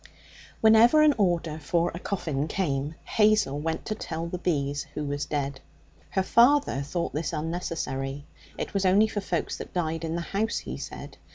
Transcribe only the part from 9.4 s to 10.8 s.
that died in the house, he